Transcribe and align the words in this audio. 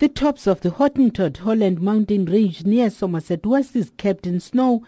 The 0.00 0.08
tops 0.08 0.46
of 0.46 0.60
the 0.60 0.70
Hottentot 0.70 1.38
Holland 1.38 1.80
mountain 1.80 2.24
range 2.26 2.64
near 2.64 2.88
Somerset 2.88 3.44
West 3.44 3.74
is 3.74 3.90
kept 3.96 4.28
in 4.28 4.38
snow. 4.38 4.84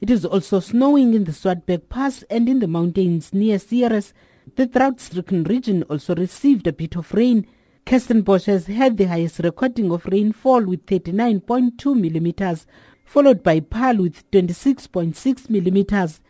It 0.00 0.08
is 0.08 0.24
also 0.24 0.58
snowing 0.58 1.12
in 1.12 1.24
the 1.24 1.32
Swartberg 1.32 1.90
Pass 1.90 2.22
and 2.30 2.48
in 2.48 2.60
the 2.60 2.66
mountains 2.66 3.34
near 3.34 3.58
Ceres. 3.58 4.14
The 4.56 4.64
drought-stricken 4.64 5.44
region 5.44 5.82
also 5.82 6.14
received 6.14 6.66
a 6.66 6.72
bit 6.72 6.96
of 6.96 7.12
rain. 7.12 7.46
Kirstenbosch 7.84 8.46
has 8.46 8.64
had 8.68 8.96
the 8.96 9.04
highest 9.04 9.40
recording 9.40 9.92
of 9.92 10.06
rainfall 10.06 10.64
with 10.64 10.86
39.2 10.86 12.00
millimeters, 12.00 12.66
followed 13.04 13.42
by 13.42 13.60
Paarl 13.60 13.98
with 13.98 14.30
26.6 14.30 15.50
millimeters. 15.50 16.22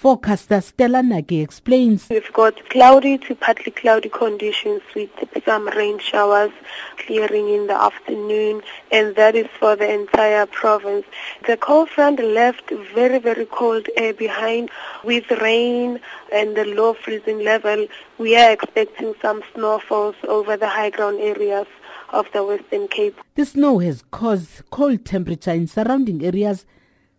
Forecaster 0.00 0.62
Stella 0.62 1.02
Nagi 1.02 1.42
explains. 1.42 2.08
We've 2.08 2.32
got 2.32 2.70
cloudy 2.70 3.18
to 3.18 3.34
partly 3.34 3.70
cloudy 3.70 4.08
conditions 4.08 4.80
with 4.96 5.10
some 5.44 5.68
rain 5.68 5.98
showers 5.98 6.52
clearing 6.96 7.50
in 7.50 7.66
the 7.66 7.74
afternoon 7.74 8.62
and 8.90 9.14
that 9.16 9.34
is 9.36 9.46
for 9.58 9.76
the 9.76 9.92
entire 9.92 10.46
province. 10.46 11.04
The 11.46 11.58
cold 11.58 11.90
front 11.90 12.18
left 12.18 12.70
very, 12.94 13.18
very 13.18 13.44
cold 13.44 13.88
air 13.94 14.14
behind 14.14 14.70
with 15.04 15.30
rain 15.32 16.00
and 16.32 16.56
the 16.56 16.64
low 16.64 16.94
freezing 16.94 17.44
level. 17.44 17.86
We 18.16 18.38
are 18.38 18.52
expecting 18.52 19.12
some 19.20 19.42
snowfalls 19.54 20.16
over 20.26 20.56
the 20.56 20.68
high 20.68 20.88
ground 20.88 21.20
areas 21.20 21.66
of 22.08 22.24
the 22.32 22.42
Western 22.42 22.88
Cape. 22.88 23.20
The 23.34 23.44
snow 23.44 23.80
has 23.80 24.02
caused 24.10 24.62
cold 24.70 25.04
temperature 25.04 25.52
in 25.52 25.66
surrounding 25.66 26.24
areas 26.24 26.64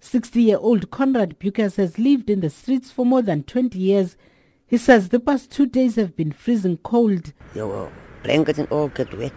60-year-old 0.01 0.89
Conrad 0.89 1.37
Bukas 1.37 1.75
has 1.75 1.99
lived 1.99 2.29
in 2.29 2.39
the 2.39 2.49
streets 2.49 2.91
for 2.91 3.05
more 3.05 3.21
than 3.21 3.43
20 3.43 3.77
years. 3.77 4.17
He 4.65 4.77
says 4.77 5.09
the 5.09 5.19
past 5.19 5.51
two 5.51 5.67
days 5.67 5.95
have 5.95 6.15
been 6.15 6.31
freezing 6.31 6.77
cold. 6.77 7.33
Your 7.53 7.91
blankets 8.23 8.57
and 8.57 8.67
all 8.71 8.87
get 8.87 9.15
wet. 9.15 9.31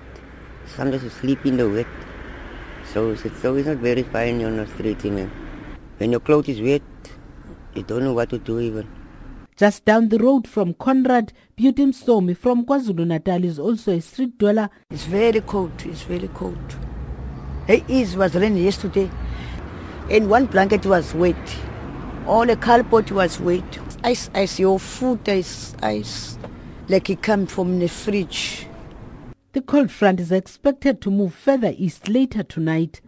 Sometimes 0.74 1.04
you 1.04 1.10
sleep 1.10 1.44
in 1.44 1.58
the 1.58 1.68
wet. 1.68 1.86
So 2.92 3.10
it's, 3.10 3.44
always 3.44 3.66
not 3.66 3.76
very 3.76 4.04
fine 4.04 4.42
on 4.42 4.56
the 4.56 4.66
street, 4.66 5.04
you 5.04 5.10
know. 5.10 5.30
When 5.98 6.12
your 6.12 6.20
clothes 6.20 6.48
is 6.48 6.62
wet, 6.62 6.82
you 7.74 7.82
don't 7.82 8.04
know 8.04 8.14
what 8.14 8.30
to 8.30 8.38
do 8.38 8.58
even. 8.58 8.88
Just 9.56 9.84
down 9.84 10.08
the 10.08 10.18
road 10.18 10.48
from 10.48 10.72
Conrad, 10.74 11.32
Butim 11.58 11.92
Somi 11.92 12.36
from 12.36 12.64
KwaZulu-Natal 12.64 13.44
is 13.44 13.58
also 13.58 13.92
a 13.92 14.00
street 14.00 14.38
dweller. 14.38 14.70
It's 14.90 15.04
very 15.04 15.42
cold, 15.42 15.72
it's 15.84 16.02
very 16.02 16.28
cold. 16.28 16.76
It 17.68 17.88
is 17.88 18.16
was 18.16 18.34
raining 18.34 18.64
yesterday 18.64 19.10
and 20.10 20.28
one 20.28 20.46
blanket 20.46 20.84
was 20.86 21.14
wet. 21.14 21.56
All 22.26 22.46
the 22.46 22.56
carpet 22.56 23.10
was 23.10 23.40
wet. 23.40 23.78
Ice, 24.04 24.30
ice, 24.34 24.58
your 24.58 24.78
food 24.78 25.26
is 25.28 25.74
ice, 25.82 26.38
like 26.88 27.08
it 27.08 27.22
come 27.22 27.46
from 27.46 27.78
the 27.78 27.88
fridge. 27.88 28.66
The 29.52 29.62
cold 29.62 29.90
front 29.90 30.20
is 30.20 30.32
expected 30.32 31.00
to 31.02 31.10
move 31.10 31.34
further 31.34 31.72
east 31.76 32.08
later 32.08 32.42
tonight. 32.42 33.00